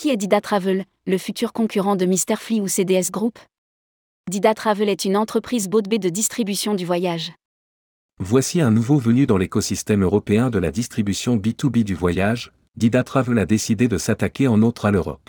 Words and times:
qui 0.00 0.08
est 0.08 0.16
Dida 0.16 0.40
Travel, 0.40 0.86
le 1.06 1.18
futur 1.18 1.52
concurrent 1.52 1.94
de 1.94 2.06
Mr. 2.06 2.36
Flea 2.38 2.62
ou 2.62 2.68
CDS 2.68 3.10
Group? 3.10 3.38
Dida 4.30 4.54
Travel 4.54 4.88
est 4.88 5.04
une 5.04 5.14
entreprise 5.14 5.68
B 5.68 5.98
de 5.98 6.08
distribution 6.08 6.72
du 6.72 6.86
voyage. 6.86 7.32
Voici 8.18 8.62
un 8.62 8.70
nouveau 8.70 8.96
venu 8.96 9.26
dans 9.26 9.36
l'écosystème 9.36 10.02
européen 10.02 10.48
de 10.48 10.58
la 10.58 10.70
distribution 10.70 11.36
B2B 11.36 11.84
du 11.84 11.94
voyage, 11.94 12.50
Dida 12.76 13.04
Travel 13.04 13.38
a 13.38 13.44
décidé 13.44 13.88
de 13.88 13.98
s'attaquer 13.98 14.48
en 14.48 14.62
outre 14.62 14.86
à 14.86 14.90
l'Europe. 14.90 15.28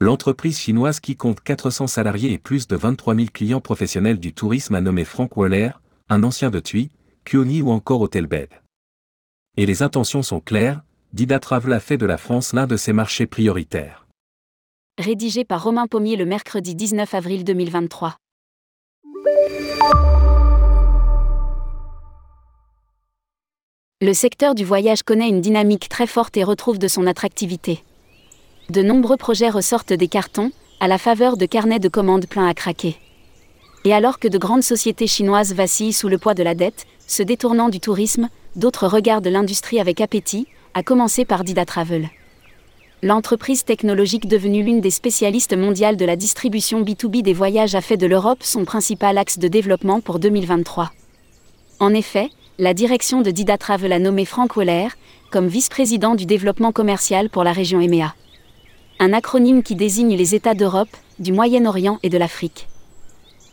L'entreprise 0.00 0.58
chinoise 0.58 1.00
qui 1.00 1.16
compte 1.16 1.40
400 1.40 1.86
salariés 1.86 2.32
et 2.32 2.38
plus 2.38 2.68
de 2.68 2.76
23 2.76 3.14
000 3.14 3.28
clients 3.32 3.62
professionnels 3.62 4.20
du 4.20 4.34
tourisme 4.34 4.74
a 4.74 4.82
nommé 4.82 5.06
Frank 5.06 5.34
Waller, 5.34 5.70
un 6.10 6.24
ancien 6.24 6.50
de 6.50 6.60
TUI, 6.60 6.90
Kioni 7.24 7.62
ou 7.62 7.70
encore 7.70 8.02
Hotelbed. 8.02 8.50
Et 9.56 9.64
les 9.64 9.82
intentions 9.82 10.22
sont 10.22 10.40
claires, 10.40 10.82
Dida 11.14 11.38
Travel 11.38 11.74
a 11.74 11.80
fait 11.80 11.98
de 11.98 12.06
la 12.06 12.16
France 12.16 12.54
l'un 12.54 12.66
de 12.66 12.78
ses 12.78 12.94
marchés 12.94 13.26
prioritaires. 13.26 14.06
Rédigé 14.98 15.44
par 15.44 15.62
Romain 15.62 15.86
Pommier 15.86 16.16
le 16.16 16.24
mercredi 16.24 16.74
19 16.74 17.12
avril 17.12 17.44
2023. 17.44 18.16
Le 24.00 24.14
secteur 24.14 24.54
du 24.54 24.64
voyage 24.64 25.02
connaît 25.02 25.28
une 25.28 25.42
dynamique 25.42 25.90
très 25.90 26.06
forte 26.06 26.38
et 26.38 26.44
retrouve 26.44 26.78
de 26.78 26.88
son 26.88 27.06
attractivité. 27.06 27.84
De 28.70 28.82
nombreux 28.82 29.18
projets 29.18 29.50
ressortent 29.50 29.92
des 29.92 30.08
cartons, 30.08 30.50
à 30.80 30.88
la 30.88 30.96
faveur 30.96 31.36
de 31.36 31.44
carnets 31.44 31.78
de 31.78 31.90
commandes 31.90 32.26
pleins 32.26 32.48
à 32.48 32.54
craquer. 32.54 32.96
Et 33.84 33.92
alors 33.92 34.18
que 34.18 34.28
de 34.28 34.38
grandes 34.38 34.62
sociétés 34.62 35.08
chinoises 35.08 35.52
vacillent 35.52 35.92
sous 35.92 36.08
le 36.08 36.16
poids 36.16 36.32
de 36.32 36.42
la 36.42 36.54
dette, 36.54 36.86
se 37.06 37.22
détournant 37.22 37.68
du 37.68 37.80
tourisme, 37.80 38.30
d'autres 38.56 38.86
regardent 38.86 39.28
l'industrie 39.28 39.78
avec 39.78 40.00
appétit, 40.00 40.46
à 40.74 40.82
commencer 40.82 41.24
par 41.24 41.44
Dida 41.44 41.64
Travel. 41.64 42.08
L'entreprise 43.02 43.64
technologique 43.64 44.28
devenue 44.28 44.62
l'une 44.62 44.80
des 44.80 44.90
spécialistes 44.90 45.56
mondiales 45.56 45.96
de 45.96 46.04
la 46.04 46.16
distribution 46.16 46.82
B2B 46.82 47.22
des 47.22 47.32
voyages 47.32 47.74
a 47.74 47.80
fait 47.80 47.96
de 47.96 48.06
l'Europe 48.06 48.42
son 48.42 48.64
principal 48.64 49.18
axe 49.18 49.38
de 49.38 49.48
développement 49.48 50.00
pour 50.00 50.18
2023. 50.18 50.92
En 51.80 51.92
effet, 51.92 52.30
la 52.58 52.74
direction 52.74 53.20
de 53.22 53.30
Dida 53.30 53.58
Travel 53.58 53.92
a 53.92 53.98
nommé 53.98 54.24
Frank 54.24 54.56
Weller 54.56 54.88
comme 55.30 55.48
vice-président 55.48 56.14
du 56.14 56.26
développement 56.26 56.72
commercial 56.72 57.28
pour 57.28 57.44
la 57.44 57.52
région 57.52 57.80
EMEA. 57.80 58.14
Un 59.00 59.12
acronyme 59.12 59.62
qui 59.62 59.74
désigne 59.74 60.16
les 60.16 60.34
États 60.34 60.54
d'Europe, 60.54 60.96
du 61.18 61.32
Moyen-Orient 61.32 61.98
et 62.02 62.08
de 62.08 62.18
l'Afrique. 62.18 62.68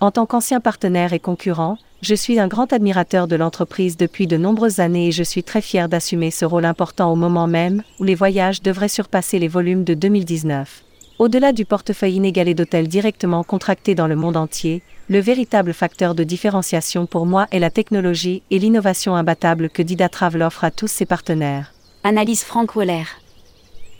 En 0.00 0.10
tant 0.10 0.26
qu'ancien 0.26 0.60
partenaire 0.60 1.12
et 1.12 1.20
concurrent, 1.20 1.78
je 2.00 2.14
suis 2.14 2.38
un 2.38 2.46
grand 2.46 2.72
admirateur 2.72 3.26
de 3.26 3.34
l'entreprise 3.34 3.96
depuis 3.96 4.26
de 4.26 4.36
nombreuses 4.36 4.78
années 4.78 5.08
et 5.08 5.12
je 5.12 5.24
suis 5.24 5.42
très 5.42 5.60
fier 5.60 5.88
d'assumer 5.88 6.30
ce 6.30 6.44
rôle 6.44 6.64
important 6.64 7.12
au 7.12 7.16
moment 7.16 7.48
même 7.48 7.82
où 7.98 8.04
les 8.04 8.14
voyages 8.14 8.62
devraient 8.62 8.88
surpasser 8.88 9.38
les 9.38 9.48
volumes 9.48 9.84
de 9.84 9.94
2019. 9.94 10.84
Au-delà 11.18 11.52
du 11.52 11.64
portefeuille 11.64 12.14
inégalé 12.14 12.54
d'hôtels 12.54 12.86
directement 12.86 13.42
contractés 13.42 13.96
dans 13.96 14.06
le 14.06 14.14
monde 14.14 14.36
entier, 14.36 14.82
le 15.08 15.18
véritable 15.18 15.74
facteur 15.74 16.14
de 16.14 16.22
différenciation 16.22 17.06
pour 17.06 17.26
moi 17.26 17.48
est 17.50 17.58
la 17.58 17.70
technologie 17.70 18.42
et 18.52 18.60
l'innovation 18.60 19.16
imbattable 19.16 19.68
que 19.68 19.82
Dida 19.82 20.08
Travel 20.08 20.42
offre 20.42 20.62
à 20.62 20.70
tous 20.70 20.86
ses 20.86 21.06
partenaires. 21.06 21.72
Analyse 22.04 22.44
Frank 22.44 22.76
Waller. 22.76 23.04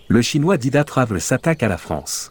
Le 0.06 0.22
chinois 0.22 0.56
Dida 0.56 0.84
Travel 0.84 1.20
s'attaque 1.20 1.64
à 1.64 1.68
la 1.68 1.78
France 1.78 2.30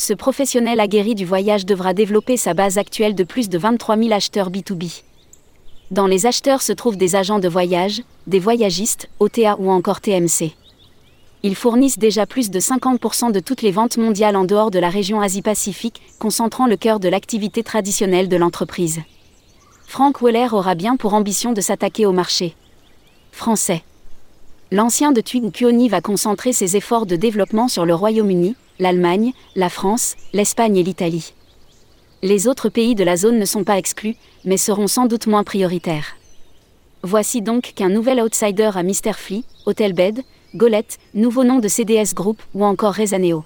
ce 0.00 0.14
professionnel 0.14 0.80
aguerri 0.80 1.14
du 1.14 1.26
voyage 1.26 1.66
devra 1.66 1.92
développer 1.92 2.38
sa 2.38 2.54
base 2.54 2.78
actuelle 2.78 3.14
de 3.14 3.22
plus 3.22 3.50
de 3.50 3.58
23 3.58 3.98
000 3.98 4.12
acheteurs 4.12 4.50
B2B. 4.50 5.02
Dans 5.90 6.06
les 6.06 6.24
acheteurs 6.24 6.62
se 6.62 6.72
trouvent 6.72 6.96
des 6.96 7.16
agents 7.16 7.38
de 7.38 7.48
voyage, 7.48 8.02
des 8.26 8.38
voyagistes, 8.38 9.10
OTA 9.18 9.56
ou 9.58 9.70
encore 9.70 10.00
TMC. 10.00 10.52
Ils 11.42 11.54
fournissent 11.54 11.98
déjà 11.98 12.24
plus 12.24 12.48
de 12.48 12.58
50% 12.58 13.30
de 13.30 13.40
toutes 13.40 13.60
les 13.60 13.72
ventes 13.72 13.98
mondiales 13.98 14.36
en 14.36 14.44
dehors 14.44 14.70
de 14.70 14.78
la 14.78 14.88
région 14.88 15.20
Asie-Pacifique, 15.20 16.00
concentrant 16.18 16.66
le 16.66 16.78
cœur 16.78 16.98
de 16.98 17.10
l'activité 17.10 17.62
traditionnelle 17.62 18.30
de 18.30 18.36
l'entreprise. 18.36 19.00
Frank 19.86 20.22
Weller 20.22 20.54
aura 20.54 20.74
bien 20.74 20.96
pour 20.96 21.12
ambition 21.12 21.52
de 21.52 21.60
s'attaquer 21.60 22.06
au 22.06 22.12
marché 22.12 22.54
français. 23.32 23.82
L'ancien 24.72 25.12
de 25.12 25.20
Twin 25.20 25.50
va 25.88 26.00
concentrer 26.00 26.54
ses 26.54 26.78
efforts 26.78 27.04
de 27.04 27.16
développement 27.16 27.68
sur 27.68 27.84
le 27.84 27.94
Royaume-Uni, 27.94 28.56
l'Allemagne, 28.80 29.32
la 29.54 29.68
France, 29.68 30.16
l'Espagne 30.32 30.76
et 30.76 30.82
l'Italie. 30.82 31.34
Les 32.22 32.48
autres 32.48 32.68
pays 32.68 32.94
de 32.94 33.04
la 33.04 33.16
zone 33.16 33.38
ne 33.38 33.44
sont 33.44 33.62
pas 33.62 33.78
exclus, 33.78 34.16
mais 34.44 34.56
seront 34.56 34.88
sans 34.88 35.06
doute 35.06 35.26
moins 35.26 35.44
prioritaires. 35.44 36.16
Voici 37.02 37.40
donc 37.40 37.72
qu'un 37.76 37.88
nouvel 37.88 38.20
outsider 38.20 38.70
à 38.74 38.82
Mr. 38.82 39.12
Flea, 39.14 39.44
Hotelbed, 39.66 40.22
Golette, 40.54 40.98
nouveau 41.14 41.44
nom 41.44 41.58
de 41.58 41.68
CDS 41.68 42.14
Group 42.14 42.42
ou 42.54 42.64
encore 42.64 42.94
Rezaneo. 42.94 43.44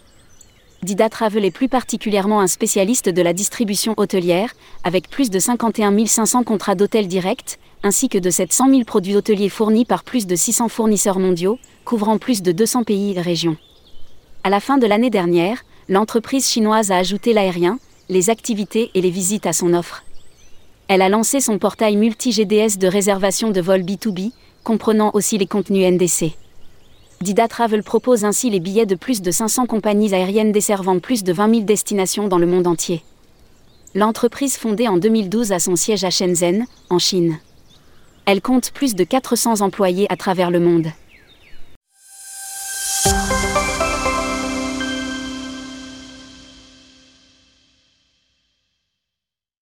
Dida 0.83 1.09
Travel 1.09 1.45
est 1.45 1.51
plus 1.51 1.69
particulièrement 1.69 2.41
un 2.41 2.47
spécialiste 2.47 3.09
de 3.09 3.22
la 3.22 3.33
distribution 3.33 3.95
hôtelière, 3.97 4.53
avec 4.83 5.09
plus 5.09 5.31
de 5.31 5.39
51 5.39 6.06
500 6.06 6.43
contrats 6.43 6.75
d'hôtels 6.75 7.09
directs, 7.09 7.59
ainsi 7.83 8.09
que 8.09 8.19
de 8.19 8.31
700 8.31 8.71
000 8.71 8.84
produits 8.84 9.16
hôteliers 9.16 9.49
fournis 9.49 9.84
par 9.84 10.05
plus 10.05 10.27
de 10.27 10.37
600 10.37 10.69
fournisseurs 10.69 11.19
mondiaux, 11.19 11.59
couvrant 11.84 12.19
plus 12.19 12.43
de 12.43 12.53
200 12.53 12.84
pays 12.84 13.15
et 13.16 13.21
régions. 13.21 13.56
À 14.47 14.50
la 14.50 14.60
fin 14.60 14.77
de 14.77 14.87
l'année 14.87 15.09
dernière, 15.09 15.65
l'entreprise 15.88 16.47
chinoise 16.47 16.91
a 16.91 16.99
ajouté 16.99 17.32
l'aérien, 17.32 17.78
les 18.10 18.28
activités 18.28 18.91
et 18.93 19.00
les 19.00 19.09
visites 19.09 19.47
à 19.47 19.55
son 19.55 19.72
offre. 19.72 20.05
Elle 20.87 21.00
a 21.00 21.09
lancé 21.09 21.41
son 21.41 21.59
portail 21.59 21.97
multi-GDS 21.97 22.77
de 22.77 22.87
réservation 22.87 23.50
de 23.53 23.62
vols 23.62 23.84
B2B, 23.84 24.33
comprenant 24.62 25.10
aussi 25.15 25.38
les 25.38 25.47
contenus 25.47 25.91
NDC. 25.91 26.34
Dida 27.22 27.49
Travel 27.49 27.83
propose 27.83 28.27
ainsi 28.27 28.50
les 28.50 28.60
billets 28.60 28.84
de 28.84 28.97
plus 28.97 29.22
de 29.22 29.31
500 29.31 29.65
compagnies 29.65 30.12
aériennes 30.12 30.53
desservant 30.53 30.99
plus 30.99 31.25
de 31.25 31.33
20 31.33 31.49
000 31.49 31.62
destinations 31.62 32.28
dans 32.28 32.37
le 32.37 32.47
monde 32.47 32.66
entier. 32.66 33.03
L'entreprise 33.94 34.59
fondée 34.59 34.88
en 34.88 34.99
2012 34.99 35.53
a 35.53 35.59
son 35.59 35.75
siège 35.75 36.04
à 36.04 36.10
Shenzhen, 36.10 36.66
en 36.91 36.99
Chine. 36.99 37.38
Elle 38.27 38.43
compte 38.43 38.72
plus 38.72 38.94
de 38.94 39.04
400 39.04 39.62
employés 39.62 40.06
à 40.12 40.19
travers 40.19 40.50
le 40.50 40.60
monde. 40.60 40.88